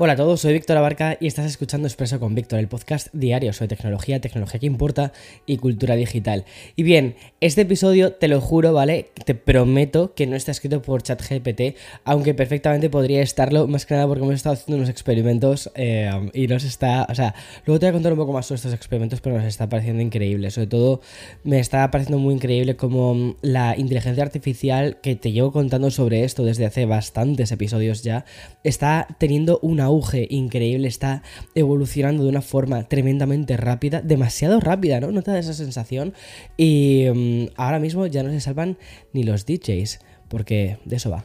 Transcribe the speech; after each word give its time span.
Hola 0.00 0.12
a 0.12 0.16
todos, 0.16 0.42
soy 0.42 0.52
Víctor 0.52 0.76
Abarca 0.76 1.16
y 1.18 1.26
estás 1.26 1.44
escuchando 1.46 1.88
Expreso 1.88 2.20
con 2.20 2.32
Víctor, 2.32 2.60
el 2.60 2.68
podcast 2.68 3.08
diario 3.12 3.52
sobre 3.52 3.74
tecnología, 3.74 4.20
tecnología 4.20 4.60
que 4.60 4.66
importa 4.66 5.12
y 5.44 5.56
cultura 5.56 5.96
digital. 5.96 6.44
Y 6.76 6.84
bien, 6.84 7.16
este 7.40 7.62
episodio, 7.62 8.12
te 8.12 8.28
lo 8.28 8.40
juro, 8.40 8.72
¿vale? 8.72 9.10
Te 9.24 9.34
prometo 9.34 10.14
que 10.14 10.28
no 10.28 10.36
está 10.36 10.52
escrito 10.52 10.82
por 10.82 11.02
ChatGPT, 11.02 11.76
aunque 12.04 12.32
perfectamente 12.32 12.90
podría 12.90 13.22
estarlo, 13.22 13.66
más 13.66 13.86
que 13.86 13.94
nada 13.94 14.06
porque 14.06 14.22
hemos 14.22 14.36
estado 14.36 14.52
haciendo 14.52 14.76
unos 14.76 14.88
experimentos 14.88 15.68
eh, 15.74 16.08
y 16.32 16.46
nos 16.46 16.62
está, 16.62 17.04
o 17.10 17.14
sea, 17.16 17.34
luego 17.66 17.80
te 17.80 17.86
voy 17.86 17.90
a 17.90 17.92
contar 17.94 18.12
un 18.12 18.18
poco 18.18 18.32
más 18.32 18.46
sobre 18.46 18.58
estos 18.58 18.74
experimentos, 18.74 19.20
pero 19.20 19.34
nos 19.34 19.46
está 19.46 19.68
pareciendo 19.68 20.00
increíble. 20.00 20.52
Sobre 20.52 20.68
todo, 20.68 21.00
me 21.42 21.58
está 21.58 21.90
pareciendo 21.90 22.22
muy 22.22 22.34
increíble 22.34 22.76
como 22.76 23.34
la 23.42 23.76
inteligencia 23.76 24.22
artificial 24.22 25.00
que 25.00 25.16
te 25.16 25.32
llevo 25.32 25.50
contando 25.50 25.90
sobre 25.90 26.22
esto 26.22 26.44
desde 26.44 26.66
hace 26.66 26.86
bastantes 26.86 27.50
episodios 27.50 28.04
ya, 28.04 28.24
está 28.62 29.08
teniendo 29.18 29.58
una 29.60 29.87
auge 29.88 30.26
increíble, 30.30 30.88
está 30.88 31.22
evolucionando 31.54 32.22
de 32.22 32.28
una 32.28 32.42
forma 32.42 32.84
tremendamente 32.84 33.56
rápida, 33.56 34.00
demasiado 34.00 34.60
rápida, 34.60 35.00
¿no? 35.00 35.10
¿No 35.10 35.22
te 35.22 35.30
da 35.30 35.38
esa 35.38 35.54
sensación? 35.54 36.14
Y 36.56 37.06
mm, 37.12 37.54
ahora 37.56 37.78
mismo 37.78 38.06
ya 38.06 38.22
no 38.22 38.30
se 38.30 38.40
salvan 38.40 38.78
ni 39.12 39.24
los 39.24 39.46
DJs, 39.46 40.00
porque 40.28 40.78
de 40.84 40.96
eso 40.96 41.10
va. 41.10 41.24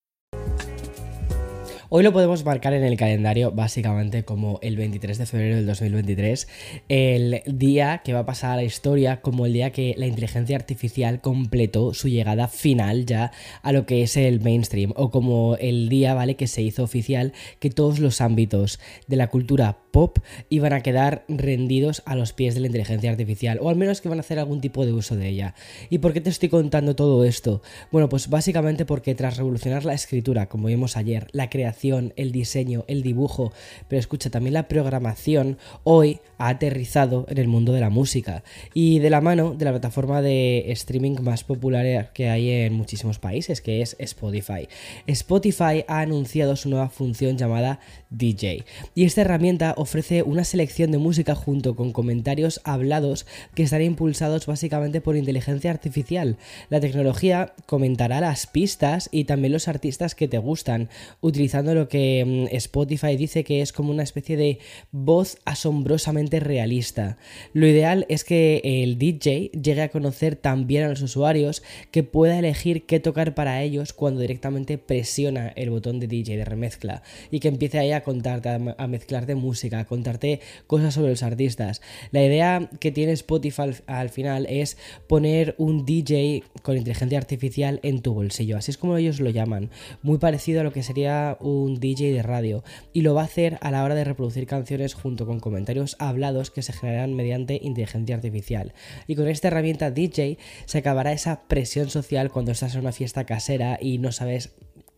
Hoy 1.93 2.03
lo 2.03 2.13
podemos 2.13 2.45
marcar 2.45 2.71
en 2.71 2.85
el 2.85 2.95
calendario 2.95 3.51
básicamente 3.51 4.23
como 4.23 4.59
el 4.61 4.77
23 4.77 5.17
de 5.17 5.25
febrero 5.25 5.57
del 5.57 5.65
2023, 5.65 6.47
el 6.87 7.41
día 7.45 8.01
que 8.01 8.13
va 8.13 8.19
a 8.19 8.25
pasar 8.25 8.51
a 8.51 8.55
la 8.55 8.63
historia 8.63 9.19
como 9.19 9.45
el 9.45 9.51
día 9.51 9.71
que 9.71 9.93
la 9.97 10.07
inteligencia 10.07 10.55
artificial 10.55 11.19
completó 11.19 11.93
su 11.93 12.07
llegada 12.07 12.47
final 12.47 13.05
ya 13.05 13.33
a 13.61 13.73
lo 13.73 13.85
que 13.85 14.03
es 14.03 14.15
el 14.15 14.39
mainstream 14.39 14.93
o 14.95 15.11
como 15.11 15.57
el 15.57 15.89
día, 15.89 16.13
¿vale? 16.13 16.37
Que 16.37 16.47
se 16.47 16.61
hizo 16.61 16.81
oficial 16.81 17.33
que 17.59 17.69
todos 17.69 17.99
los 17.99 18.21
ámbitos 18.21 18.79
de 19.07 19.17
la 19.17 19.27
cultura 19.27 19.79
pop 19.91 20.19
iban 20.49 20.73
a 20.73 20.81
quedar 20.81 21.23
rendidos 21.27 22.01
a 22.05 22.15
los 22.15 22.33
pies 22.33 22.55
de 22.55 22.61
la 22.61 22.67
inteligencia 22.67 23.11
artificial, 23.11 23.59
o 23.61 23.69
al 23.69 23.75
menos 23.75 24.01
que 24.01 24.09
van 24.09 24.17
a 24.17 24.21
hacer 24.21 24.39
algún 24.39 24.61
tipo 24.61 24.85
de 24.85 24.93
uso 24.93 25.15
de 25.15 25.27
ella. 25.27 25.53
¿Y 25.89 25.99
por 25.99 26.13
qué 26.13 26.21
te 26.21 26.29
estoy 26.29 26.49
contando 26.49 26.95
todo 26.95 27.23
esto? 27.23 27.61
Bueno, 27.91 28.09
pues 28.09 28.29
básicamente 28.29 28.85
porque 28.85 29.15
tras 29.15 29.37
revolucionar 29.37 29.85
la 29.85 29.93
escritura, 29.93 30.47
como 30.47 30.67
vimos 30.67 30.97
ayer, 30.97 31.27
la 31.31 31.49
creación, 31.49 32.13
el 32.15 32.31
diseño, 32.31 32.85
el 32.87 33.03
dibujo, 33.03 33.53
pero 33.87 33.99
escucha 33.99 34.29
también 34.29 34.53
la 34.53 34.67
programación, 34.67 35.57
hoy 35.83 36.19
ha 36.37 36.49
aterrizado 36.49 37.25
en 37.29 37.37
el 37.37 37.47
mundo 37.47 37.73
de 37.73 37.81
la 37.81 37.89
música 37.89 38.43
y 38.73 38.99
de 38.99 39.09
la 39.09 39.21
mano 39.21 39.53
de 39.53 39.65
la 39.65 39.71
plataforma 39.71 40.21
de 40.21 40.71
streaming 40.71 41.17
más 41.21 41.43
popular 41.43 42.11
que 42.13 42.29
hay 42.29 42.49
en 42.49 42.73
muchísimos 42.73 43.19
países, 43.19 43.61
que 43.61 43.81
es 43.81 43.95
Spotify. 43.99 44.67
Spotify 45.07 45.83
ha 45.87 46.01
anunciado 46.01 46.55
su 46.55 46.69
nueva 46.69 46.89
función 46.89 47.37
llamada 47.37 47.79
DJ 48.09 48.65
y 48.95 49.05
esta 49.05 49.21
herramienta 49.21 49.73
ofrece 49.81 50.23
una 50.23 50.43
selección 50.43 50.91
de 50.91 50.97
música 50.97 51.35
junto 51.35 51.75
con 51.75 51.91
comentarios 51.91 52.61
hablados 52.63 53.25
que 53.55 53.63
están 53.63 53.81
impulsados 53.81 54.45
básicamente 54.45 55.01
por 55.01 55.17
inteligencia 55.17 55.71
artificial. 55.71 56.37
La 56.69 56.79
tecnología 56.79 57.53
comentará 57.65 58.21
las 58.21 58.47
pistas 58.47 59.09
y 59.11 59.25
también 59.25 59.53
los 59.53 59.67
artistas 59.67 60.15
que 60.15 60.27
te 60.27 60.37
gustan, 60.37 60.89
utilizando 61.19 61.73
lo 61.73 61.89
que 61.89 62.47
mm, 62.51 62.55
Spotify 62.55 63.17
dice 63.17 63.43
que 63.43 63.61
es 63.61 63.73
como 63.73 63.91
una 63.91 64.03
especie 64.03 64.37
de 64.37 64.59
voz 64.91 65.37
asombrosamente 65.45 66.39
realista. 66.39 67.17
Lo 67.53 67.67
ideal 67.67 68.05
es 68.07 68.23
que 68.23 68.61
el 68.63 68.97
DJ 68.97 69.51
llegue 69.51 69.81
a 69.81 69.89
conocer 69.89 70.35
también 70.35 70.83
a 70.83 70.89
los 70.89 71.01
usuarios, 71.01 71.63
que 71.91 72.03
pueda 72.03 72.37
elegir 72.37 72.85
qué 72.85 72.99
tocar 72.99 73.33
para 73.33 73.63
ellos 73.63 73.93
cuando 73.93 74.21
directamente 74.21 74.77
presiona 74.77 75.49
el 75.55 75.71
botón 75.71 75.99
de 75.99 76.07
DJ 76.07 76.37
de 76.37 76.45
remezcla 76.45 77.01
y 77.31 77.39
que 77.39 77.47
empiece 77.47 77.79
ahí 77.79 77.91
a 77.91 78.03
contarte, 78.03 78.49
a 78.49 78.87
mezclarte 78.87 79.35
música 79.35 79.70
contarte 79.85 80.39
cosas 80.67 80.93
sobre 80.93 81.11
los 81.11 81.23
artistas. 81.23 81.81
La 82.11 82.23
idea 82.23 82.69
que 82.79 82.91
tiene 82.91 83.13
Spotify 83.13 83.71
al, 83.87 84.09
final 84.09 84.45
es 84.49 84.77
poner 85.07 85.55
un 85.57 85.85
DJ 85.85 86.43
con 86.61 86.77
inteligencia 86.77 87.17
artificial 87.17 87.79
en 87.83 88.01
tu 88.01 88.13
bolsillo, 88.13 88.57
así 88.57 88.71
es 88.71 88.77
como 88.77 88.97
ellos 88.97 89.19
lo 89.19 89.29
llaman, 89.29 89.69
muy 90.01 90.17
parecido 90.17 90.61
a 90.61 90.63
lo 90.63 90.73
que 90.73 90.83
sería 90.83 91.37
un 91.39 91.79
DJ 91.79 92.13
de 92.13 92.23
radio, 92.23 92.63
y 92.93 93.01
lo 93.01 93.13
va 93.13 93.21
a 93.21 93.25
hacer 93.25 93.57
a 93.61 93.71
la 93.71 93.83
hora 93.83 93.95
de 93.95 94.03
reproducir 94.03 94.45
canciones 94.47 94.93
junto 94.93 95.25
con 95.25 95.39
comentarios 95.39 95.95
hablados 95.99 96.51
que 96.51 96.61
se 96.61 96.73
generan 96.73 97.13
mediante 97.13 97.59
inteligencia 97.61 98.15
artificial. 98.15 98.73
Y 99.07 99.15
con 99.15 99.27
esta 99.27 99.47
herramienta 99.47 99.91
DJ 99.91 100.37
se 100.65 100.77
acabará 100.77 101.11
esa 101.11 101.41
presión 101.47 101.89
social 101.89 102.31
cuando 102.31 102.51
estás 102.51 102.75
en 102.75 102.81
una 102.81 102.91
fiesta 102.91 103.25
casera 103.25 103.77
y 103.81 103.97
no 103.97 104.11
sabes 104.11 104.51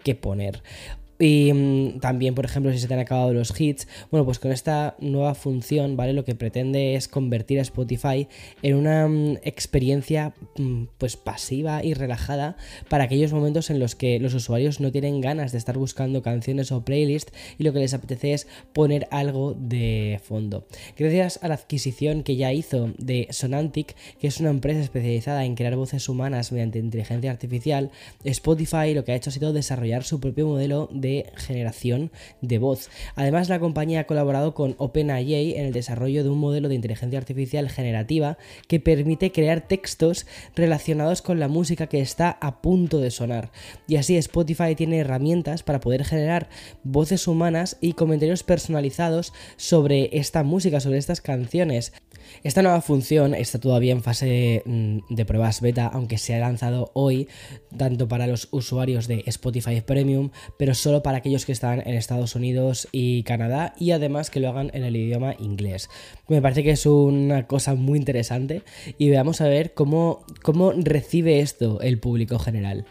qué 0.03 0.15
poner. 0.15 0.61
Y 1.23 1.53
mm, 1.53 1.99
también, 2.01 2.35
por 2.35 2.43
ejemplo, 2.43 2.69
si 2.73 2.79
se 2.79 2.87
te 2.89 2.95
han 2.95 2.99
acabado 2.99 3.33
los 3.33 3.57
hits, 3.57 3.87
bueno, 4.11 4.25
pues 4.25 4.39
con 4.39 4.51
esta 4.51 4.97
nueva 4.99 5.35
función, 5.35 5.95
¿vale? 5.95 6.11
Lo 6.11 6.25
que 6.25 6.35
pretende 6.35 6.95
es 6.95 7.07
convertir 7.07 7.59
a 7.59 7.61
Spotify 7.61 8.27
en 8.61 8.75
una 8.75 9.07
mm, 9.07 9.37
experiencia 9.43 10.33
mm, 10.57 10.87
pues 10.97 11.15
pasiva 11.15 11.81
y 11.81 11.93
relajada 11.93 12.57
para 12.89 13.05
aquellos 13.05 13.31
momentos 13.31 13.69
en 13.69 13.79
los 13.79 13.95
que 13.95 14.19
los 14.19 14.33
usuarios 14.33 14.81
no 14.81 14.91
tienen 14.91 15.21
ganas 15.21 15.53
de 15.53 15.59
estar 15.59 15.77
buscando 15.77 16.21
canciones 16.21 16.73
o 16.73 16.83
playlists 16.83 17.31
y 17.57 17.63
lo 17.63 17.71
que 17.71 17.79
les 17.79 17.93
apetece 17.93 18.33
es 18.33 18.47
poner 18.73 19.07
algo 19.09 19.55
de 19.57 20.19
fondo. 20.25 20.67
Gracias 20.97 21.39
a 21.41 21.47
la 21.47 21.53
adquisición 21.53 22.23
que 22.23 22.35
ya 22.35 22.51
hizo 22.51 22.91
de 22.97 23.29
Sonantic, 23.29 23.95
que 24.19 24.27
es 24.27 24.41
una 24.41 24.49
empresa 24.49 24.81
especializada 24.81 25.45
en 25.45 25.55
crear 25.55 25.77
voces 25.77 26.09
humanas 26.09 26.51
mediante 26.51 26.79
inteligencia 26.79 27.31
artificial, 27.31 27.91
Spotify 28.25 28.93
lo 28.93 29.05
que 29.05 29.13
ha 29.13 29.15
hecho 29.15 29.29
ha 29.29 29.33
sido 29.33 29.53
desarrollar 29.53 30.03
su 30.03 30.19
propio 30.19 30.47
modelo 30.47 30.89
de 30.91 31.12
generación 31.35 32.11
de 32.41 32.59
voz. 32.59 32.89
Además, 33.15 33.49
la 33.49 33.59
compañía 33.59 34.01
ha 34.01 34.07
colaborado 34.07 34.53
con 34.53 34.75
OpenAI 34.77 35.53
en 35.57 35.65
el 35.65 35.73
desarrollo 35.73 36.23
de 36.23 36.29
un 36.29 36.39
modelo 36.39 36.69
de 36.69 36.75
inteligencia 36.75 37.19
artificial 37.19 37.69
generativa 37.69 38.37
que 38.67 38.79
permite 38.79 39.31
crear 39.31 39.67
textos 39.67 40.25
relacionados 40.55 41.21
con 41.21 41.39
la 41.39 41.47
música 41.47 41.87
que 41.87 42.01
está 42.01 42.29
a 42.41 42.61
punto 42.61 42.99
de 42.99 43.11
sonar. 43.11 43.51
Y 43.87 43.97
así 43.97 44.17
Spotify 44.17 44.75
tiene 44.75 44.99
herramientas 44.99 45.63
para 45.63 45.79
poder 45.79 46.03
generar 46.03 46.49
voces 46.83 47.27
humanas 47.27 47.77
y 47.81 47.93
comentarios 47.93 48.43
personalizados 48.43 49.33
sobre 49.57 50.09
esta 50.17 50.43
música, 50.43 50.79
sobre 50.79 50.97
estas 50.97 51.21
canciones. 51.21 51.93
Esta 52.43 52.61
nueva 52.61 52.81
función 52.81 53.33
está 53.33 53.59
todavía 53.59 53.91
en 53.91 54.03
fase 54.03 54.63
mm, 54.65 54.99
de 55.09 55.25
pruebas 55.25 55.61
beta, 55.61 55.87
aunque 55.87 56.17
se 56.17 56.35
ha 56.35 56.39
lanzado 56.39 56.91
hoy 56.93 57.27
tanto 57.77 58.07
para 58.07 58.27
los 58.27 58.47
usuarios 58.51 59.07
de 59.07 59.23
Spotify 59.27 59.81
Premium, 59.81 60.29
pero 60.57 60.73
solo 60.73 61.03
para 61.03 61.17
aquellos 61.17 61.45
que 61.45 61.51
están 61.51 61.81
en 61.85 61.95
Estados 61.95 62.35
Unidos 62.35 62.87
y 62.91 63.23
Canadá 63.23 63.73
y 63.79 63.91
además 63.91 64.29
que 64.29 64.39
lo 64.39 64.49
hagan 64.49 64.71
en 64.73 64.83
el 64.83 64.95
idioma 64.95 65.35
inglés. 65.39 65.89
Me 66.27 66.41
parece 66.41 66.63
que 66.63 66.71
es 66.71 66.85
una 66.85 67.47
cosa 67.47 67.75
muy 67.75 67.99
interesante 67.99 68.63
y 68.97 69.09
veamos 69.09 69.41
a 69.41 69.47
ver 69.47 69.73
cómo, 69.73 70.25
cómo 70.41 70.71
recibe 70.71 71.39
esto 71.39 71.79
el 71.81 71.99
público 71.99 72.39
general. 72.39 72.85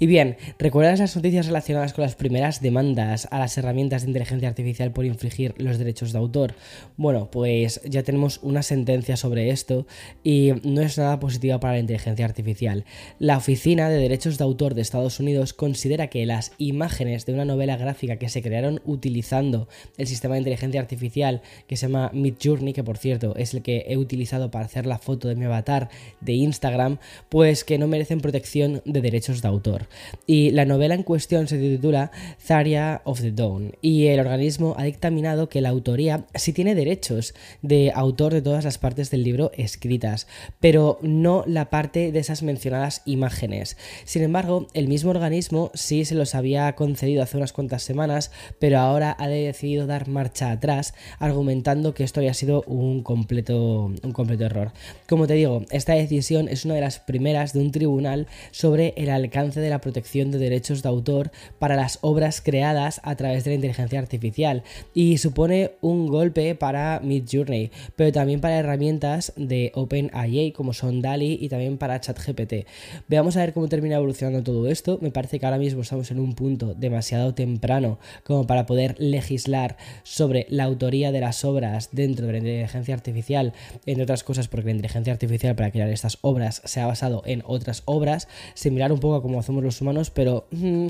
Y 0.00 0.06
bien, 0.06 0.36
¿recuerdas 0.58 0.98
las 0.98 1.14
noticias 1.14 1.46
relacionadas 1.46 1.92
con 1.92 2.02
las 2.02 2.16
primeras 2.16 2.60
demandas 2.60 3.28
a 3.30 3.38
las 3.38 3.56
herramientas 3.56 4.02
de 4.02 4.08
inteligencia 4.08 4.48
artificial 4.48 4.92
por 4.92 5.04
infringir 5.04 5.54
los 5.56 5.78
derechos 5.78 6.12
de 6.12 6.18
autor? 6.18 6.54
Bueno, 6.96 7.30
pues 7.30 7.80
ya 7.84 8.02
tenemos 8.02 8.40
una 8.42 8.64
sentencia 8.64 9.16
sobre 9.16 9.50
esto 9.50 9.86
y 10.24 10.52
no 10.64 10.82
es 10.82 10.98
nada 10.98 11.20
positiva 11.20 11.60
para 11.60 11.74
la 11.74 11.78
inteligencia 11.78 12.24
artificial. 12.24 12.84
La 13.20 13.36
Oficina 13.36 13.88
de 13.88 13.98
Derechos 13.98 14.36
de 14.36 14.44
Autor 14.44 14.74
de 14.74 14.82
Estados 14.82 15.20
Unidos 15.20 15.52
considera 15.52 16.08
que 16.08 16.26
las 16.26 16.52
imágenes 16.58 17.24
de 17.24 17.34
una 17.34 17.44
novela 17.44 17.76
gráfica 17.76 18.16
que 18.16 18.28
se 18.28 18.42
crearon 18.42 18.80
utilizando 18.84 19.68
el 19.96 20.08
sistema 20.08 20.34
de 20.34 20.40
inteligencia 20.40 20.80
artificial 20.80 21.40
que 21.68 21.76
se 21.76 21.86
llama 21.86 22.10
Midjourney, 22.12 22.72
que 22.72 22.82
por 22.82 22.98
cierto 22.98 23.36
es 23.36 23.54
el 23.54 23.62
que 23.62 23.84
he 23.88 23.96
utilizado 23.96 24.50
para 24.50 24.64
hacer 24.64 24.86
la 24.86 24.98
foto 24.98 25.28
de 25.28 25.36
mi 25.36 25.44
avatar 25.44 25.88
de 26.20 26.32
Instagram, 26.32 26.98
pues 27.28 27.62
que 27.62 27.78
no 27.78 27.86
merecen 27.86 28.20
protección 28.20 28.82
de 28.84 29.00
derechos 29.00 29.40
de 29.40 29.48
autor. 29.48 29.83
Y 30.26 30.50
la 30.50 30.64
novela 30.64 30.94
en 30.94 31.02
cuestión 31.02 31.48
se 31.48 31.58
titula 31.58 32.10
Zaria 32.40 33.02
of 33.04 33.20
the 33.20 33.32
Dawn 33.32 33.72
y 33.80 34.06
el 34.06 34.20
organismo 34.20 34.74
ha 34.78 34.84
dictaminado 34.84 35.48
que 35.48 35.60
la 35.60 35.68
autoría 35.68 36.26
sí 36.34 36.52
tiene 36.52 36.74
derechos 36.74 37.34
de 37.62 37.92
autor 37.94 38.32
de 38.32 38.42
todas 38.42 38.64
las 38.64 38.78
partes 38.78 39.10
del 39.10 39.24
libro 39.24 39.50
escritas, 39.54 40.26
pero 40.60 40.98
no 41.02 41.44
la 41.46 41.70
parte 41.70 42.12
de 42.12 42.18
esas 42.18 42.42
mencionadas 42.42 43.02
imágenes. 43.04 43.76
Sin 44.04 44.22
embargo, 44.22 44.68
el 44.74 44.88
mismo 44.88 45.10
organismo 45.10 45.70
sí 45.74 46.04
se 46.04 46.14
los 46.14 46.34
había 46.34 46.74
concedido 46.74 47.22
hace 47.22 47.36
unas 47.36 47.52
cuantas 47.52 47.82
semanas, 47.82 48.30
pero 48.58 48.78
ahora 48.78 49.16
ha 49.18 49.28
decidido 49.28 49.86
dar 49.86 50.08
marcha 50.08 50.50
atrás, 50.50 50.94
argumentando 51.18 51.94
que 51.94 52.04
esto 52.04 52.20
había 52.20 52.34
sido 52.34 52.62
un 52.66 53.02
completo, 53.02 53.92
un 54.02 54.12
completo 54.12 54.44
error. 54.44 54.72
Como 55.08 55.26
te 55.26 55.34
digo, 55.34 55.64
esta 55.70 55.94
decisión 55.94 56.48
es 56.48 56.64
una 56.64 56.74
de 56.74 56.80
las 56.80 56.98
primeras 56.98 57.52
de 57.52 57.60
un 57.60 57.72
tribunal 57.72 58.26
sobre 58.50 58.94
el 58.96 59.10
alcance 59.10 59.60
de 59.64 59.70
la 59.70 59.80
protección 59.80 60.30
de 60.30 60.38
derechos 60.38 60.82
de 60.82 60.88
autor 60.88 61.30
para 61.58 61.76
las 61.76 61.98
obras 62.02 62.40
creadas 62.40 63.00
a 63.02 63.16
través 63.16 63.44
de 63.44 63.50
la 63.50 63.54
inteligencia 63.56 63.98
artificial 63.98 64.62
y 64.94 65.18
supone 65.18 65.72
un 65.80 66.06
golpe 66.06 66.54
para 66.54 67.00
Midjourney, 67.02 67.70
pero 67.96 68.12
también 68.12 68.40
para 68.40 68.58
herramientas 68.58 69.32
de 69.36 69.72
OpenAI 69.74 70.52
como 70.52 70.72
son 70.72 71.02
DALI 71.02 71.38
y 71.40 71.48
también 71.48 71.78
para 71.78 72.00
ChatGPT. 72.00 72.66
Veamos 73.08 73.36
a 73.36 73.40
ver 73.40 73.52
cómo 73.52 73.68
termina 73.68 73.96
evolucionando 73.96 74.42
todo 74.42 74.68
esto. 74.68 74.98
Me 75.00 75.10
parece 75.10 75.38
que 75.38 75.46
ahora 75.46 75.58
mismo 75.58 75.82
estamos 75.82 76.10
en 76.10 76.20
un 76.20 76.34
punto 76.34 76.74
demasiado 76.74 77.34
temprano 77.34 77.98
como 78.22 78.46
para 78.46 78.66
poder 78.66 78.96
legislar 78.98 79.76
sobre 80.02 80.46
la 80.50 80.64
autoría 80.64 81.12
de 81.12 81.20
las 81.20 81.44
obras 81.44 81.90
dentro 81.92 82.26
de 82.26 82.32
la 82.32 82.38
inteligencia 82.38 82.94
artificial, 82.94 83.52
entre 83.86 84.04
otras 84.04 84.24
cosas 84.24 84.48
porque 84.48 84.66
la 84.66 84.72
inteligencia 84.72 85.12
artificial 85.12 85.54
para 85.54 85.70
crear 85.70 85.88
estas 85.88 86.18
obras 86.20 86.62
se 86.64 86.80
ha 86.80 86.86
basado 86.86 87.22
en 87.26 87.42
otras 87.46 87.82
obras, 87.84 88.28
similar 88.54 88.92
un 88.92 89.00
poco 89.00 89.16
a 89.16 89.22
como 89.22 89.38
hacemos 89.38 89.53
los 89.62 89.80
humanos, 89.80 90.10
pero 90.10 90.46
mm, 90.50 90.88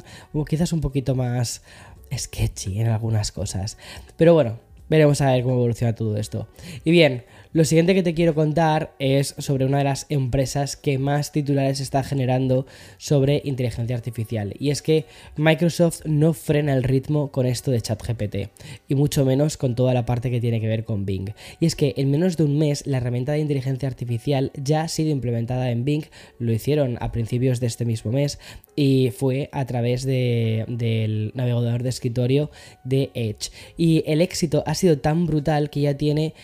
quizás 0.49 0.73
un 0.73 0.81
poquito 0.81 1.15
más 1.15 1.63
sketchy 2.17 2.81
en 2.81 2.89
algunas 2.89 3.33
cosas. 3.33 3.79
Pero 4.17 4.35
bueno, 4.35 4.59
veremos 4.89 5.21
a 5.21 5.33
ver 5.33 5.43
cómo 5.43 5.57
evoluciona 5.57 5.95
todo 5.95 6.17
esto. 6.17 6.47
Y 6.85 6.91
bien, 6.91 7.25
lo 7.55 7.65
siguiente 7.65 7.95
que 7.95 8.03
te 8.03 8.15
quiero 8.15 8.35
contar 8.35 8.97
es 8.99 9.37
sobre 9.39 9.65
una 9.65 9.79
de 9.79 9.85
las 9.85 10.07
empresas 10.09 10.77
que 10.77 10.99
más 10.99 11.31
titulares 11.31 11.79
está 11.79 12.03
generando 12.03 12.67
sobre 12.99 13.43
inteligencia 13.45 13.95
artificial. 13.95 14.55
Y 14.59 14.71
es 14.71 14.83
que 14.83 15.07
Microsoft 15.37 16.05
no 16.05 16.33
frena 16.33 16.75
el 16.75 16.83
ritmo 16.83 17.31
con 17.31 17.47
esto 17.47 17.71
de 17.71 17.81
ChatGPT, 17.81 18.37
y 18.89 18.97
mucho 18.97 19.25
menos 19.25 19.57
con 19.57 19.77
toda 19.77 19.95
la 19.95 20.05
parte 20.05 20.33
que 20.33 20.41
tiene 20.41 20.61
que 20.61 20.67
ver 20.67 20.85
con 20.85 21.07
Bing. 21.07 21.33
Y 21.61 21.67
es 21.67 21.77
que 21.77 21.95
en 21.97 22.11
menos 22.11 22.37
de 22.37 22.43
un 22.43 22.59
mes 22.59 22.89
la 22.89 22.97
herramienta 22.97 23.31
de 23.31 23.39
inteligencia 23.39 23.89
artificial 23.89 24.51
ya 24.61 24.83
ha 24.83 24.89
sido 24.89 25.11
implementada 25.11 25.71
en 25.71 25.85
Bing, 25.85 26.07
lo 26.41 26.53
hicieron 26.53 26.99
a 27.01 27.13
principios 27.13 27.61
de 27.61 27.69
este 27.69 27.85
mismo 27.85 28.11
mes, 28.11 28.41
y 28.75 29.13
fue 29.17 29.49
a 29.53 29.65
través 29.65 30.05
del 30.05 31.31
navegador 31.35 31.85
de 31.85 31.89
escritorio 31.89 32.51
de 32.83 33.13
Edge. 33.15 33.53
Y 33.77 34.03
el 34.09 34.21
éxito 34.21 34.65
ha 34.67 34.75
sido 34.75 34.99
tan 34.99 35.27
brutal 35.27 35.71
que 35.71 35.83
ya 35.83 35.97
tiene 35.97 36.35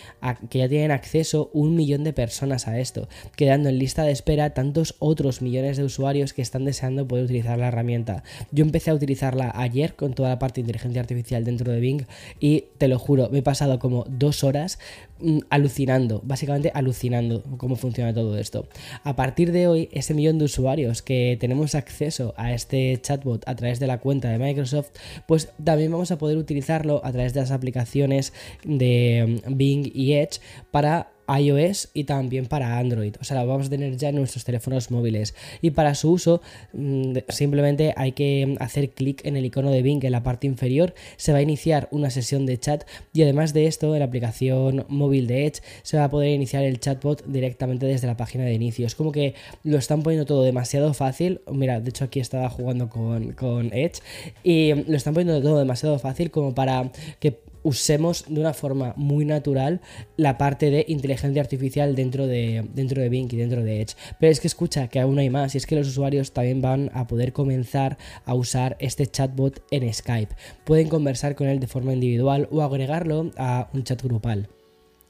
que 0.49 0.59
ya 0.59 0.69
tienen 0.69 1.00
acceso 1.01 1.51
un 1.53 1.75
millón 1.75 2.05
de 2.05 2.13
personas 2.13 2.69
a 2.69 2.79
esto, 2.79 3.09
quedando 3.37 3.69
en 3.69 3.79
lista 3.79 4.05
de 4.05 4.13
espera 4.13 4.51
tantos 4.51 4.95
otros 4.99 5.43
millones 5.43 5.77
de 5.77 5.85
usuarios 5.85 6.33
que 6.33 6.43
están 6.43 6.65
deseando 6.65 7.09
poder 7.09 7.25
utilizar 7.25 7.59
la 7.59 7.69
herramienta. 7.69 8.23
Yo 8.53 8.65
empecé 8.65 8.91
a 8.91 8.95
utilizarla 8.95 9.53
ayer 9.55 9.97
con 9.97 10.13
toda 10.13 10.29
la 10.29 10.39
parte 10.39 10.57
de 10.57 10.63
inteligencia 10.63 11.01
artificial 11.01 11.45
dentro 11.45 11.73
de 11.73 11.81
Bing 11.81 12.05
y 12.39 12.65
te 12.79 12.89
lo 12.89 12.99
juro, 12.99 13.29
me 13.31 13.39
he 13.39 13.43
pasado 13.43 13.79
como 13.79 14.05
dos 14.09 14.45
horas 14.45 14.79
mm, 15.21 15.39
alucinando, 15.51 16.21
básicamente 16.25 16.71
alucinando 16.75 17.43
cómo 17.57 17.77
funciona 17.77 18.13
todo 18.13 18.37
esto. 18.39 18.69
A 19.05 19.17
partir 19.17 19.53
de 19.53 19.67
hoy, 19.67 19.89
ese 19.93 20.15
millón 20.15 20.39
de 20.39 20.45
usuarios 20.45 21.03
que 21.03 21.37
tenemos 21.41 21.75
acceso 21.75 22.35
a 22.37 22.53
este 22.53 22.99
chatbot 23.01 23.49
a 23.49 23.55
través 23.55 23.81
de 23.81 23.87
la 23.87 23.99
cuenta 23.99 24.29
de 24.29 24.39
Microsoft, 24.39 24.91
pues 25.27 25.51
también 25.63 25.91
vamos 25.91 26.11
a 26.11 26.19
poder 26.19 26.37
utilizarlo 26.37 27.01
a 27.05 27.13
través 27.13 27.35
de 27.35 27.41
las 27.41 27.51
aplicaciones 27.51 28.33
de 28.65 29.41
mm, 29.47 29.57
Bing 29.57 29.91
y 29.95 30.15
Edge 30.15 30.41
para 30.71 30.90
iOS 31.39 31.91
y 31.95 32.05
también 32.05 32.47
para 32.47 32.79
Android. 32.79 33.15
O 33.21 33.25
sea, 33.25 33.41
lo 33.41 33.49
vamos 33.49 33.69
a 33.69 33.71
tener 33.71 33.97
ya 33.97 34.09
en 34.09 34.17
nuestros 34.17 34.45
teléfonos 34.45 34.91
móviles. 34.91 35.35
Y 35.61 35.71
para 35.71 35.95
su 35.95 36.13
uso, 36.13 36.41
mm, 36.73 37.19
simplemente 37.29 37.95
hay 37.97 38.13
que 38.13 38.57
hacer 38.61 38.91
clic 38.91 39.25
en 39.25 39.37
el 39.37 39.45
icono 39.45 39.71
de 39.71 39.83
Bing 39.83 40.05
en 40.05 40.13
la 40.13 40.23
parte 40.23 40.47
inferior. 40.47 40.95
Se 41.17 41.33
va 41.33 41.39
a 41.39 41.43
iniciar 41.43 41.89
una 41.91 42.11
sesión 42.11 42.47
de 42.47 42.59
chat. 42.59 42.85
Y 43.13 43.23
además 43.23 43.53
de 43.53 43.67
esto, 43.67 43.95
en 43.95 44.01
la 44.01 44.07
aplicación 44.07 44.87
móvil 44.89 45.27
de 45.27 45.47
Edge 45.47 45.63
se 45.83 45.97
va 45.97 46.05
a 46.05 46.11
poder 46.11 46.31
iniciar 46.31 46.65
el 46.65 46.81
chatbot 46.81 47.25
directamente 47.27 47.87
desde 47.87 48.07
la 48.07 48.17
página 48.17 48.45
de 48.45 48.55
inicio. 48.55 48.87
Es 48.87 48.95
como 48.95 49.13
que 49.13 49.35
lo 49.65 49.79
están 49.79 50.03
poniendo 50.03 50.27
todo 50.27 50.43
demasiado 50.43 50.93
fácil. 50.95 51.41
Mira, 51.51 51.81
de 51.81 51.91
hecho 51.91 52.05
aquí 52.05 52.21
estaba 52.21 52.49
jugando 52.49 52.89
con, 52.89 53.33
con 53.33 53.73
Edge. 53.73 54.01
Y 54.43 54.75
lo 54.75 54.97
están 54.97 55.15
poniendo 55.15 55.41
todo 55.43 55.59
demasiado 55.59 55.99
fácil 55.99 56.31
como 56.31 56.55
para 56.55 56.91
que 57.21 57.50
usemos 57.63 58.25
de 58.29 58.41
una 58.41 58.53
forma 58.53 58.95
muy 58.97 59.25
natural 59.25 59.81
la 60.17 60.39
parte 60.39 60.71
de 60.71 60.85
inteligencia 60.89 61.43
artificial 61.43 61.95
dentro 61.95 62.27
de, 62.27 62.67
dentro 62.75 63.03
de 63.03 63.09
Bing 63.09 63.33
y 63.33 63.37
dentro 63.37 63.63
de 63.63 63.81
Edge. 63.81 63.95
Pero 64.19 64.33
es 64.33 64.41
que 64.41 64.47
escucha 64.47 64.89
que 64.89 65.01
aún 65.01 65.19
hay 65.19 65.31
más 65.31 65.55
y 65.55 65.59
es 65.59 65.67
que 65.67 65.77
los 65.77 65.89
usuarios 65.89 66.33
también 66.33 66.61
van 66.61 66.91
a 66.95 67.07
poder 67.07 67.33
comenzar 67.33 67.99
a 68.25 68.35
usar 68.35 68.77
este 68.81 69.07
chatbot 69.07 69.63
en 69.71 69.93
Skype. 69.93 70.35
Pueden 70.65 70.89
conversar 70.89 71.35
con 71.35 71.49
él 71.49 71.61
de 71.61 71.67
forma 71.67 71.93
individual 71.93 72.49
o 72.51 72.63
agregarlo 72.63 73.31
a 73.37 73.69
un 73.73 73.85
chat 73.85 74.03
grupal. 74.03 74.49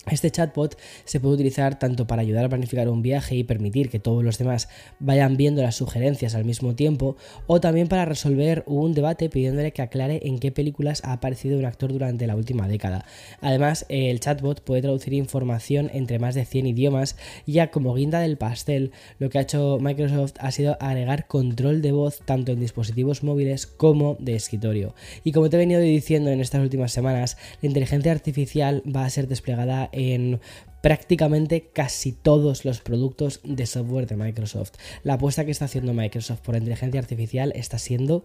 Este 0.06 0.30
chatbot 0.30 0.78
se 1.04 1.20
puede 1.20 1.34
utilizar 1.34 1.78
tanto 1.78 2.06
para 2.06 2.22
ayudar 2.22 2.46
a 2.46 2.48
planificar 2.48 2.88
un 2.88 3.02
viaje 3.02 3.36
y 3.36 3.44
permitir 3.44 3.90
que 3.90 3.98
todos 3.98 4.24
los 4.24 4.38
demás 4.38 4.68
vayan 4.98 5.36
viendo 5.36 5.60
las 5.62 5.76
sugerencias 5.76 6.34
al 6.34 6.46
mismo 6.46 6.74
tiempo, 6.74 7.16
o 7.46 7.60
también 7.60 7.86
para 7.86 8.06
resolver 8.06 8.64
un 8.66 8.94
debate 8.94 9.28
pidiéndole 9.28 9.72
que 9.72 9.82
aclare 9.82 10.20
en 10.24 10.38
qué 10.38 10.52
películas 10.52 11.02
ha 11.04 11.12
aparecido 11.12 11.58
un 11.58 11.66
actor 11.66 11.92
durante 11.92 12.26
la 12.26 12.34
última 12.34 12.66
década. 12.66 13.04
Además, 13.42 13.84
el 13.90 14.20
chatbot 14.20 14.62
puede 14.62 14.80
traducir 14.80 15.12
información 15.12 15.90
entre 15.92 16.18
más 16.18 16.34
de 16.34 16.46
100 16.46 16.68
idiomas, 16.68 17.16
ya 17.46 17.70
como 17.70 17.94
guinda 17.94 18.20
del 18.20 18.38
pastel, 18.38 18.92
lo 19.18 19.28
que 19.28 19.38
ha 19.38 19.42
hecho 19.42 19.78
Microsoft 19.80 20.32
ha 20.38 20.50
sido 20.50 20.78
agregar 20.80 21.26
control 21.26 21.82
de 21.82 21.92
voz 21.92 22.20
tanto 22.24 22.52
en 22.52 22.60
dispositivos 22.60 23.22
móviles 23.22 23.66
como 23.66 24.16
de 24.18 24.34
escritorio. 24.34 24.94
Y 25.24 25.32
como 25.32 25.50
te 25.50 25.56
he 25.56 25.58
venido 25.58 25.80
diciendo 25.80 26.30
en 26.30 26.40
estas 26.40 26.62
últimas 26.62 26.90
semanas, 26.90 27.36
la 27.60 27.68
inteligencia 27.68 28.12
artificial 28.12 28.82
va 28.86 29.04
a 29.04 29.10
ser 29.10 29.28
desplegada 29.28 29.89
en 29.92 30.40
prácticamente 30.82 31.68
casi 31.72 32.12
todos 32.12 32.64
los 32.64 32.80
productos 32.80 33.40
de 33.44 33.66
software 33.66 34.06
de 34.06 34.16
Microsoft. 34.16 34.72
La 35.02 35.14
apuesta 35.14 35.44
que 35.44 35.50
está 35.50 35.66
haciendo 35.66 35.92
Microsoft 35.92 36.40
por 36.40 36.56
inteligencia 36.56 37.00
artificial 37.00 37.52
está 37.54 37.78
siendo 37.78 38.24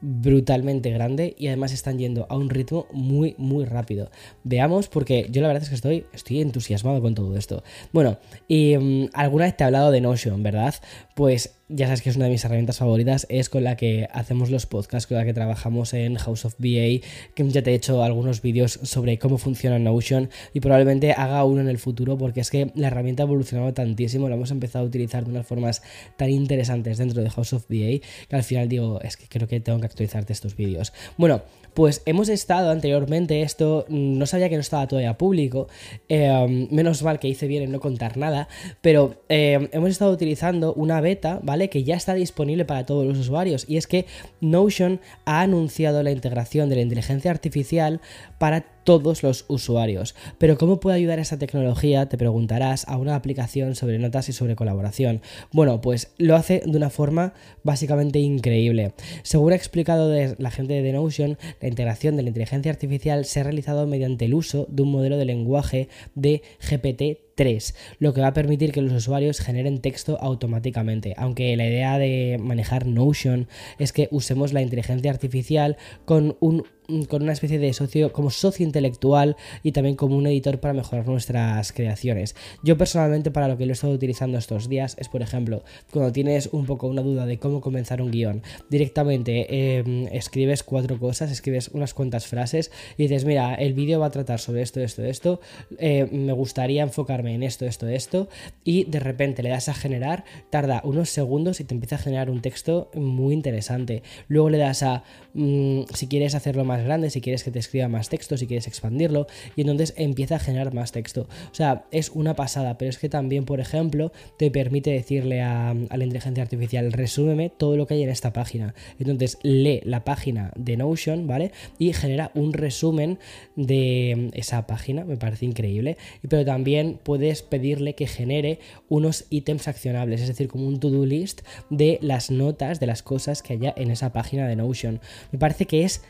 brutalmente 0.00 0.90
grande 0.90 1.34
y 1.38 1.46
además 1.46 1.72
están 1.72 1.98
yendo 1.98 2.26
a 2.28 2.36
un 2.36 2.50
ritmo 2.50 2.86
muy 2.92 3.34
muy 3.38 3.64
rápido. 3.64 4.10
Veamos 4.42 4.88
porque 4.88 5.28
yo 5.30 5.40
la 5.40 5.48
verdad 5.48 5.62
es 5.62 5.70
que 5.70 5.74
estoy, 5.76 6.06
estoy 6.12 6.40
entusiasmado 6.42 7.00
con 7.00 7.14
todo 7.14 7.36
esto. 7.36 7.62
Bueno, 7.92 8.18
y 8.46 8.76
mm, 8.76 9.10
alguna 9.14 9.46
vez 9.46 9.56
te 9.56 9.64
he 9.64 9.66
hablado 9.66 9.90
de 9.90 10.02
Notion, 10.02 10.42
¿verdad? 10.42 10.74
Pues 11.14 11.56
ya 11.68 11.86
sabes 11.86 12.02
que 12.02 12.10
es 12.10 12.16
una 12.16 12.26
de 12.26 12.32
mis 12.32 12.44
herramientas 12.44 12.78
favoritas, 12.78 13.26
es 13.30 13.48
con 13.48 13.64
la 13.64 13.76
que 13.76 14.06
hacemos 14.12 14.50
los 14.50 14.66
podcasts, 14.66 15.06
con 15.06 15.16
la 15.16 15.24
que 15.24 15.32
trabajamos 15.32 15.94
en 15.94 16.16
House 16.16 16.44
of 16.44 16.54
BA, 16.58 17.00
que 17.34 17.48
ya 17.48 17.62
te 17.62 17.70
he 17.70 17.74
hecho 17.74 18.02
algunos 18.02 18.42
vídeos 18.42 18.78
sobre 18.82 19.18
cómo 19.18 19.38
funciona 19.38 19.78
Notion 19.78 20.28
y 20.52 20.60
probablemente 20.60 21.12
haga 21.12 21.42
uno 21.44 21.62
en 21.62 21.68
el 21.68 21.78
futuro 21.78 22.18
porque 22.18 22.40
es 22.40 22.50
que 22.50 22.70
la 22.74 22.88
herramienta 22.88 23.22
ha 23.22 23.26
evolucionado 23.26 23.72
tantísimo, 23.72 24.28
la 24.28 24.34
hemos 24.34 24.50
empezado 24.50 24.84
a 24.84 24.88
utilizar 24.88 25.24
de 25.24 25.30
unas 25.30 25.46
formas 25.46 25.82
tan 26.16 26.30
interesantes 26.30 26.98
dentro 26.98 27.22
de 27.22 27.30
House 27.30 27.54
of 27.54 27.66
BA 27.68 28.00
que 28.28 28.36
al 28.36 28.42
final 28.42 28.68
digo, 28.68 29.00
es 29.00 29.16
que 29.16 29.26
creo 29.26 29.48
que 29.48 29.60
tengo 29.60 29.80
que 29.80 29.86
actualizarte 29.86 30.32
estos 30.32 30.56
vídeos. 30.56 30.92
Bueno, 31.16 31.42
pues 31.72 32.02
hemos 32.06 32.28
estado 32.28 32.70
anteriormente, 32.70 33.42
esto 33.42 33.84
no 33.88 34.26
sabía 34.26 34.48
que 34.48 34.54
no 34.54 34.60
estaba 34.60 34.86
todavía 34.86 35.18
público, 35.18 35.68
em, 36.08 36.68
menos 36.70 37.02
mal 37.02 37.18
que 37.18 37.28
hice 37.28 37.48
bien 37.48 37.64
en 37.64 37.72
no 37.72 37.80
contar 37.80 38.16
nada, 38.16 38.48
pero 38.80 39.22
em, 39.28 39.68
hemos 39.72 39.90
estado 39.90 40.12
utilizando 40.12 40.72
una 40.74 41.00
beta, 41.00 41.40
¿vale? 41.42 41.53
Que 41.70 41.84
ya 41.84 41.96
está 41.96 42.14
disponible 42.14 42.64
para 42.64 42.84
todos 42.84 43.06
los 43.06 43.18
usuarios. 43.18 43.64
Y 43.68 43.76
es 43.76 43.86
que 43.86 44.06
Notion 44.40 45.00
ha 45.24 45.40
anunciado 45.40 46.02
la 46.02 46.10
integración 46.10 46.68
de 46.68 46.76
la 46.76 46.82
inteligencia 46.82 47.30
artificial 47.30 48.00
para 48.38 48.73
todos 48.84 49.22
los 49.22 49.44
usuarios. 49.48 50.14
Pero 50.38 50.56
¿cómo 50.56 50.80
puede 50.80 50.96
ayudar 50.96 51.18
esa 51.18 51.38
tecnología, 51.38 52.08
te 52.08 52.18
preguntarás, 52.18 52.86
a 52.88 52.96
una 52.96 53.16
aplicación 53.16 53.74
sobre 53.74 53.98
notas 53.98 54.28
y 54.28 54.32
sobre 54.32 54.56
colaboración? 54.56 55.22
Bueno, 55.52 55.80
pues 55.80 56.12
lo 56.18 56.36
hace 56.36 56.62
de 56.64 56.76
una 56.76 56.90
forma 56.90 57.34
básicamente 57.62 58.18
increíble. 58.18 58.92
Según 59.22 59.52
ha 59.52 59.56
explicado 59.56 60.12
la 60.38 60.50
gente 60.50 60.82
de 60.82 60.92
Notion, 60.92 61.38
la 61.60 61.68
integración 61.68 62.16
de 62.16 62.22
la 62.22 62.28
inteligencia 62.28 62.70
artificial 62.70 63.24
se 63.24 63.40
ha 63.40 63.44
realizado 63.44 63.86
mediante 63.86 64.26
el 64.26 64.34
uso 64.34 64.66
de 64.68 64.82
un 64.82 64.92
modelo 64.92 65.16
de 65.16 65.24
lenguaje 65.24 65.88
de 66.14 66.42
GPT 66.60 67.24
3, 67.34 67.74
lo 67.98 68.14
que 68.14 68.20
va 68.20 68.28
a 68.28 68.34
permitir 68.34 68.72
que 68.72 68.82
los 68.82 68.92
usuarios 68.92 69.40
generen 69.40 69.80
texto 69.80 70.18
automáticamente. 70.20 71.14
Aunque 71.16 71.56
la 71.56 71.66
idea 71.66 71.98
de 71.98 72.38
manejar 72.40 72.86
Notion 72.86 73.48
es 73.78 73.92
que 73.92 74.08
usemos 74.10 74.52
la 74.52 74.62
inteligencia 74.62 75.10
artificial 75.10 75.76
con 76.04 76.36
un 76.40 76.64
con 77.08 77.22
una 77.22 77.32
especie 77.32 77.58
de 77.58 77.72
socio 77.72 78.12
como 78.12 78.30
socio 78.30 78.64
intelectual 78.64 79.36
y 79.62 79.72
también 79.72 79.96
como 79.96 80.16
un 80.16 80.26
editor 80.26 80.60
para 80.60 80.74
mejorar 80.74 81.06
nuestras 81.06 81.72
creaciones. 81.72 82.36
Yo 82.62 82.76
personalmente 82.76 83.30
para 83.30 83.48
lo 83.48 83.56
que 83.56 83.66
lo 83.66 83.72
he 83.72 83.74
estado 83.74 83.92
utilizando 83.92 84.38
estos 84.38 84.68
días 84.68 84.96
es 84.98 85.08
por 85.08 85.22
ejemplo 85.22 85.64
cuando 85.90 86.12
tienes 86.12 86.48
un 86.52 86.66
poco 86.66 86.86
una 86.86 87.02
duda 87.02 87.26
de 87.26 87.38
cómo 87.38 87.60
comenzar 87.60 88.00
un 88.00 88.10
guion 88.10 88.42
directamente 88.70 89.78
em, 89.78 90.06
escribes 90.12 90.62
cuatro 90.62 90.98
cosas, 90.98 91.30
escribes 91.30 91.68
unas 91.68 91.94
cuantas 91.94 92.26
frases 92.26 92.70
y 92.96 93.04
dices 93.04 93.24
mira 93.24 93.54
el 93.54 93.74
vídeo 93.74 94.00
va 94.00 94.06
a 94.06 94.10
tratar 94.10 94.40
sobre 94.40 94.62
esto, 94.62 94.80
esto, 94.80 95.02
esto, 95.04 95.40
eh, 95.78 96.06
me 96.12 96.32
gustaría 96.32 96.82
enfocar 96.82 97.24
en 97.26 97.42
esto, 97.42 97.66
esto, 97.66 97.88
esto, 97.88 98.28
y 98.64 98.84
de 98.84 99.00
repente 99.00 99.42
le 99.42 99.50
das 99.50 99.68
a 99.68 99.74
generar, 99.74 100.24
tarda 100.50 100.80
unos 100.84 101.10
segundos 101.10 101.60
y 101.60 101.64
te 101.64 101.74
empieza 101.74 101.96
a 101.96 101.98
generar 101.98 102.30
un 102.30 102.40
texto 102.40 102.90
muy 102.94 103.34
interesante. 103.34 104.02
Luego 104.28 104.50
le 104.50 104.58
das 104.58 104.82
a, 104.82 105.04
mm, 105.34 105.82
si 105.94 106.08
quieres 106.08 106.34
hacerlo 106.34 106.64
más 106.64 106.73
grande, 106.82 107.10
si 107.10 107.20
quieres 107.20 107.44
que 107.44 107.50
te 107.50 107.58
escriba 107.58 107.88
más 107.88 108.08
texto, 108.08 108.36
si 108.36 108.46
quieres 108.46 108.66
expandirlo, 108.66 109.26
y 109.56 109.60
entonces 109.60 109.94
empieza 109.96 110.36
a 110.36 110.38
generar 110.38 110.74
más 110.74 110.92
texto. 110.92 111.28
O 111.50 111.54
sea, 111.54 111.84
es 111.90 112.10
una 112.10 112.34
pasada, 112.34 112.78
pero 112.78 112.90
es 112.90 112.98
que 112.98 113.08
también, 113.08 113.44
por 113.44 113.60
ejemplo, 113.60 114.12
te 114.38 114.50
permite 114.50 114.90
decirle 114.90 115.42
a, 115.42 115.70
a 115.70 115.96
la 115.96 116.04
inteligencia 116.04 116.42
artificial, 116.42 116.92
resúmeme 116.92 117.50
todo 117.50 117.76
lo 117.76 117.86
que 117.86 117.94
hay 117.94 118.02
en 118.02 118.10
esta 118.10 118.32
página. 118.32 118.74
Entonces 118.98 119.38
lee 119.42 119.80
la 119.84 120.04
página 120.04 120.52
de 120.56 120.76
Notion, 120.76 121.26
¿vale? 121.26 121.52
Y 121.78 121.92
genera 121.92 122.30
un 122.34 122.52
resumen 122.52 123.18
de 123.56 124.30
esa 124.32 124.66
página, 124.66 125.04
me 125.04 125.16
parece 125.16 125.44
increíble. 125.44 125.96
Pero 126.28 126.44
también 126.44 126.98
puedes 127.02 127.42
pedirle 127.42 127.94
que 127.94 128.06
genere 128.06 128.58
unos 128.88 129.26
ítems 129.30 129.68
accionables, 129.68 130.20
es 130.20 130.28
decir, 130.28 130.48
como 130.48 130.66
un 130.66 130.80
to-do 130.80 131.06
list 131.06 131.42
de 131.70 131.98
las 132.00 132.30
notas, 132.30 132.80
de 132.80 132.86
las 132.86 133.02
cosas 133.02 133.42
que 133.42 133.54
haya 133.54 133.74
en 133.76 133.90
esa 133.90 134.12
página 134.12 134.48
de 134.48 134.56
Notion. 134.56 135.00
Me 135.32 135.38
parece 135.38 135.66
que 135.66 135.84
es 135.84 136.02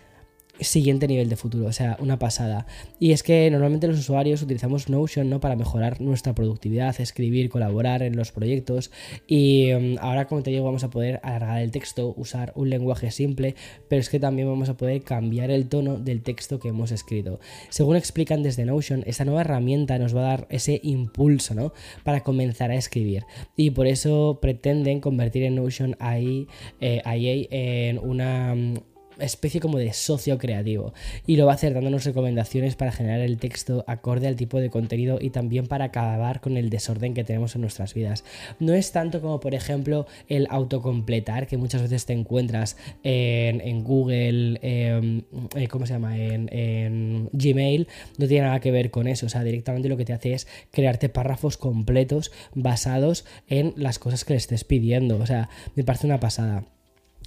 siguiente 0.60 1.08
nivel 1.08 1.28
de 1.28 1.36
futuro, 1.36 1.66
o 1.66 1.72
sea, 1.72 1.96
una 2.00 2.18
pasada. 2.18 2.66
Y 3.00 3.12
es 3.12 3.22
que 3.22 3.50
normalmente 3.50 3.88
los 3.88 3.98
usuarios 3.98 4.42
utilizamos 4.42 4.88
Notion 4.88 5.28
¿no? 5.28 5.40
para 5.40 5.56
mejorar 5.56 6.00
nuestra 6.00 6.34
productividad, 6.34 7.00
escribir, 7.00 7.48
colaborar 7.50 8.02
en 8.02 8.16
los 8.16 8.32
proyectos 8.32 8.90
y 9.26 9.70
mm, 9.72 9.98
ahora 10.00 10.26
como 10.26 10.42
te 10.42 10.50
digo 10.50 10.64
vamos 10.64 10.84
a 10.84 10.90
poder 10.90 11.20
alargar 11.22 11.60
el 11.60 11.70
texto, 11.70 12.14
usar 12.16 12.52
un 12.54 12.70
lenguaje 12.70 13.10
simple, 13.10 13.54
pero 13.88 14.00
es 14.00 14.08
que 14.08 14.20
también 14.20 14.48
vamos 14.48 14.68
a 14.68 14.76
poder 14.76 15.02
cambiar 15.02 15.50
el 15.50 15.68
tono 15.68 15.96
del 15.96 16.22
texto 16.22 16.58
que 16.60 16.68
hemos 16.68 16.92
escrito. 16.92 17.40
Según 17.70 17.96
explican 17.96 18.42
desde 18.42 18.64
Notion, 18.64 19.02
esta 19.06 19.24
nueva 19.24 19.42
herramienta 19.42 19.98
nos 19.98 20.14
va 20.14 20.20
a 20.20 20.28
dar 20.28 20.46
ese 20.50 20.80
impulso 20.82 21.54
¿no? 21.54 21.72
para 22.04 22.22
comenzar 22.22 22.70
a 22.70 22.76
escribir 22.76 23.24
y 23.56 23.70
por 23.70 23.86
eso 23.86 24.38
pretenden 24.40 25.00
convertir 25.00 25.42
en 25.42 25.56
Notion 25.56 25.96
AI, 25.98 26.46
eh, 26.80 27.02
IA 27.04 27.88
en 27.88 27.98
una 27.98 28.54
mm, 28.54 28.93
especie 29.18 29.60
como 29.60 29.78
de 29.78 29.92
socio 29.92 30.38
creativo 30.38 30.92
y 31.26 31.36
lo 31.36 31.46
va 31.46 31.52
a 31.52 31.54
hacer 31.54 31.74
dándonos 31.74 32.04
recomendaciones 32.04 32.76
para 32.76 32.92
generar 32.92 33.20
el 33.20 33.38
texto 33.38 33.84
acorde 33.86 34.26
al 34.26 34.36
tipo 34.36 34.60
de 34.60 34.70
contenido 34.70 35.18
y 35.20 35.30
también 35.30 35.66
para 35.66 35.86
acabar 35.86 36.40
con 36.40 36.56
el 36.56 36.70
desorden 36.70 37.14
que 37.14 37.24
tenemos 37.24 37.54
en 37.54 37.60
nuestras 37.60 37.94
vidas. 37.94 38.24
No 38.58 38.74
es 38.74 38.92
tanto 38.92 39.20
como 39.20 39.40
por 39.40 39.54
ejemplo 39.54 40.06
el 40.28 40.46
autocompletar 40.50 41.46
que 41.46 41.56
muchas 41.56 41.82
veces 41.82 42.06
te 42.06 42.12
encuentras 42.12 42.76
en, 43.02 43.84
Google, 43.84 44.58
em, 44.62 45.22
eh, 45.56 45.68
¿cómo 45.68 45.86
se 45.86 45.94
llama? 45.94 46.16
En, 46.18 46.48
en, 46.52 47.28
Gmail, 47.32 47.88
no 48.18 48.26
tiene 48.26 48.46
nada 48.46 48.60
que 48.60 48.70
ver 48.70 48.90
con 48.90 49.06
eso, 49.06 49.26
o 49.26 49.28
sea, 49.28 49.42
directamente 49.42 49.88
lo 49.88 49.96
que 49.96 50.04
te 50.04 50.12
hace 50.12 50.32
es 50.32 50.46
crearte 50.70 51.08
párrafos 51.08 51.56
completos 51.56 52.32
basados 52.54 53.24
en 53.48 53.74
las 53.76 53.98
cosas 53.98 54.24
que 54.24 54.34
le 54.34 54.38
estés 54.38 54.64
pidiendo, 54.64 55.18
o 55.18 55.26
sea, 55.26 55.48
me 55.74 55.84
parece 55.84 56.06
una 56.06 56.20
pasada. 56.20 56.64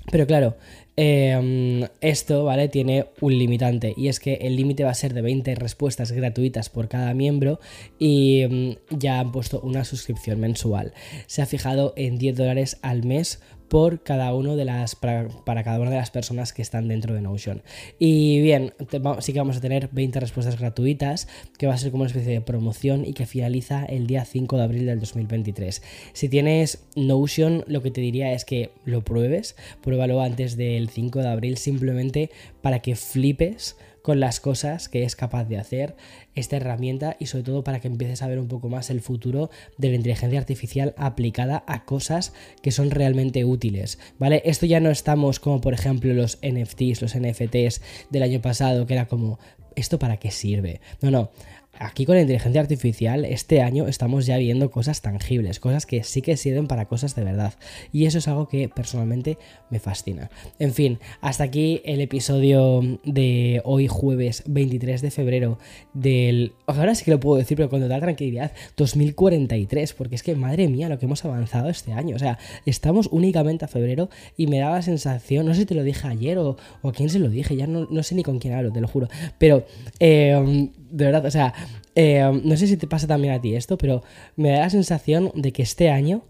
Pero 0.10 0.26
claro, 0.26 0.56
em, 0.96 1.84
esto, 2.00 2.46
¿vale? 2.46 2.70
Tiene 2.70 3.08
un 3.20 3.38
limitante 3.38 3.94
y 3.98 4.08
es 4.08 4.20
que 4.22 4.36
el 4.36 4.56
límite 4.56 4.86
va 4.86 4.92
a 4.92 4.94
ser 4.94 5.14
de 5.14 5.22
20 5.22 5.54
respuestas 5.56 6.14
gratuitas 6.14 6.70
por 6.70 6.88
cada 6.88 7.14
miembro 7.14 7.60
y 8.00 8.42
em, 8.42 8.76
ya 8.90 9.20
han 9.20 9.32
puesto 9.34 9.60
una 9.60 9.84
suscripción 9.84 10.40
mensual. 10.40 10.94
Se 11.26 11.42
ha 11.42 11.46
fijado 11.46 11.94
en 11.98 12.18
10 12.18 12.38
dólares 12.38 12.78
al 12.82 13.04
mes 13.04 13.42
por 13.68 14.02
cada 14.02 14.34
uno 14.34 14.56
de 14.56 14.66
las 14.66 14.96
para, 14.96 15.28
cada 15.64 15.80
una 15.80 15.90
de 15.90 15.98
las 15.98 16.12
personas 16.12 16.54
que 16.54 16.62
están 16.62 16.88
dentro 16.88 17.14
de 17.14 17.22
Notion. 17.22 17.62
Y 18.00 18.42
bien, 18.42 18.74
sí 19.20 19.34
que 19.34 19.40
vamos 19.40 19.58
a 19.58 19.62
tener 19.62 19.90
20 19.92 20.20
respuestas 20.20 20.60
gratuitas, 20.60 21.28
que 21.58 21.68
va 21.68 21.74
a 21.74 21.78
ser 21.78 21.92
como 21.92 22.02
una 22.02 22.08
especie 22.08 22.34
de 22.34 22.42
promoción 22.42 23.06
y 23.06 23.14
que 23.14 23.26
finaliza 23.26 23.86
el 23.86 24.08
día 24.08 24.26
5 24.26 24.58
de 24.58 24.64
abril 24.64 24.86
del 24.86 25.00
2023. 25.00 25.82
Si 26.14 26.30
tienes 26.30 26.86
Notion, 26.96 27.64
lo 27.68 27.82
que 27.82 27.92
te 27.92 28.02
diría 28.02 28.34
es 28.34 28.46
que 28.46 28.72
lo 28.86 29.04
pruebes, 29.04 29.56
pruébalo 29.82 30.22
antes 30.22 30.58
del 30.58 30.90
5 30.90 31.20
de 31.20 31.28
abril 31.28 31.58
simplemente 31.58 32.32
para 32.62 32.80
que 32.80 32.96
flipes 32.96 33.76
con 34.08 34.22
las 34.22 34.40
cosas 34.40 34.88
que 34.88 35.04
es 35.04 35.18
capaz 35.18 35.50
de 35.50 35.58
hacer 35.58 35.98
esta 36.34 36.56
herramienta 36.56 37.18
y 37.20 37.26
sobre 37.26 37.44
todo 37.44 37.66
para 37.66 37.82
que 37.82 37.90
empieces 37.90 38.22
a 38.22 38.28
ver 38.28 38.40
un 38.40 38.48
poco 38.48 38.70
más 38.70 38.90
el 38.90 39.02
futuro 39.02 39.50
de 39.78 39.90
la 39.90 39.96
inteligencia 39.98 40.40
artificial 40.40 40.96
aplicada 40.96 41.66
a 41.68 41.84
cosas 41.84 42.32
que 42.62 42.72
son 42.72 42.90
realmente 42.90 43.44
útiles, 43.44 44.00
¿vale? 44.18 44.42
Esto 44.46 44.66
ya 44.66 44.80
no 44.80 44.92
estamos 44.92 45.42
como 45.42 45.60
por 45.60 45.74
ejemplo 45.74 46.14
los 46.14 46.40
NFTs, 46.42 47.02
los 47.02 47.20
NFTs 47.20 47.82
del 48.10 48.24
año 48.24 48.42
pasado, 48.42 48.88
que 48.88 48.94
era 48.94 49.10
como, 49.10 49.40
¿esto 49.76 50.00
para 50.00 50.16
qué 50.16 50.32
sirve? 50.32 50.80
No, 51.02 51.12
no, 51.12 51.32
aquí 51.80 52.06
con 52.06 52.16
la 52.16 52.22
inteligencia 52.22 52.62
artificial 52.62 53.26
este 53.26 53.62
año 53.62 53.88
estamos 53.88 54.26
ya 54.26 54.38
viendo 54.38 54.72
cosas 54.72 55.02
tangibles, 55.02 55.60
cosas 55.60 55.86
que 55.86 56.04
sí 56.04 56.22
que 56.22 56.38
sirven 56.38 56.68
para 56.68 56.86
cosas 56.86 57.16
de 57.16 57.24
verdad. 57.24 57.54
Y 57.92 58.06
eso 58.06 58.18
es 58.18 58.28
algo 58.28 58.48
que 58.48 58.70
personalmente 58.70 59.38
me 59.70 59.80
fascina. 59.80 60.30
En 60.60 60.74
fin, 60.74 61.00
hasta 61.22 61.44
aquí 61.44 61.82
el 61.86 62.02
episodio 62.02 62.82
de 63.04 63.62
hoy 63.66 63.88
jueves 63.88 64.44
23 64.48 65.02
de 65.02 65.12
febrero 65.12 65.60
del... 65.94 66.54
Ahora 66.66 66.96
sí 66.96 67.06
que 67.06 67.12
lo 67.12 67.20
puedo 67.20 67.38
decir, 67.38 67.58
pero 67.58 67.70
con 67.70 67.82
total 67.82 68.02
tranquilidad, 68.02 68.52
2043, 68.76 69.94
porque 69.94 70.16
es 70.16 70.24
que 70.24 70.36
madre 70.36 70.68
mía 70.68 70.90
lo 70.90 71.00
que 71.00 71.06
hemos 71.06 71.24
avanzado 71.26 71.70
este 71.70 71.94
año. 71.94 72.16
O 72.16 72.20
sea, 72.20 72.38
estamos 72.66 73.08
únicamente 73.12 73.66
a 73.66 73.68
febrero 73.68 74.10
y 74.36 74.48
me 74.48 74.60
da 74.60 74.72
la 74.72 74.82
sensación, 74.82 75.46
no 75.46 75.54
sé 75.54 75.62
si 75.62 75.66
te 75.66 75.76
lo 75.76 75.84
dije 75.84 76.08
ayer 76.08 76.38
o, 76.38 76.58
a 76.84 76.92
quién 76.92 77.10
se 77.10 77.20
lo 77.20 77.30
dije, 77.30 77.56
ya 77.56 77.68
no, 77.68 77.88
no 77.90 78.04
sé 78.04 78.16
ni 78.16 78.24
con 78.24 78.40
quién 78.40 78.54
hablo, 78.54 78.72
te 78.72 78.82
lo 78.82 78.88
juro, 78.88 79.08
pero... 79.38 79.66
Eh, 80.00 80.70
de 80.90 81.06
verdad, 81.06 81.26
o 81.26 81.32
sea, 81.32 81.54
eh, 81.96 82.42
no 82.44 82.56
sé 82.58 82.68
si 82.68 82.78
te 82.78 82.88
pasa 82.88 83.08
también 83.08 83.34
a 83.34 83.42
ti 83.42 83.56
esto, 83.56 83.78
pero 83.78 84.04
me 84.36 84.52
da 84.52 84.60
la 84.60 84.70
sensación 84.70 85.32
de 85.34 85.52
que 85.52 85.64
este 85.64 85.90
año, 85.90 86.24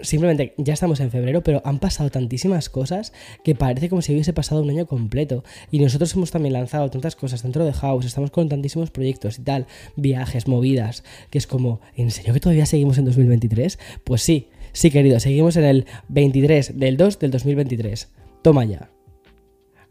simplemente 0.00 0.54
ya 0.56 0.72
estamos 0.72 0.98
en 1.00 1.10
febrero, 1.10 1.42
pero 1.42 1.60
han 1.64 1.78
pasado 1.78 2.10
tantísimas 2.10 2.70
cosas 2.70 3.12
que 3.44 3.54
parece 3.54 3.90
como 3.90 4.00
si 4.00 4.12
hubiese 4.12 4.32
pasado 4.32 4.62
un 4.62 4.70
año 4.70 4.86
completo. 4.86 5.44
Y 5.70 5.78
nosotros 5.80 6.14
hemos 6.14 6.30
también 6.30 6.54
lanzado 6.54 6.90
tantas 6.90 7.16
cosas 7.16 7.42
dentro 7.42 7.66
de 7.66 7.72
House, 7.74 8.06
estamos 8.06 8.30
con 8.30 8.48
tantísimos 8.48 8.90
proyectos 8.90 9.38
y 9.38 9.42
tal, 9.42 9.66
viajes, 9.96 10.48
movidas, 10.48 11.04
que 11.28 11.36
es 11.36 11.46
como, 11.46 11.80
¿en 11.96 12.10
serio 12.10 12.32
que 12.32 12.40
todavía 12.40 12.64
seguimos 12.64 12.96
en 12.96 13.04
2023? 13.04 13.78
Pues 14.04 14.22
sí, 14.22 14.48
sí 14.72 14.90
querido, 14.90 15.20
seguimos 15.20 15.56
en 15.56 15.64
el 15.64 15.86
23 16.08 16.78
del 16.78 16.96
2 16.96 17.18
del 17.18 17.30
2023. 17.30 18.08
Toma 18.42 18.64
ya. 18.64 18.88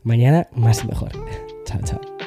Mañana 0.02 0.48
más 0.54 0.84
y 0.84 0.88
mejor. 0.88 1.12
chao, 1.66 1.80
chao. 1.84 2.19